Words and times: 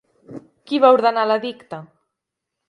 Qui 0.71 0.79
va 0.85 0.91
ordenar 0.97 1.27
l'edicte? 1.33 1.83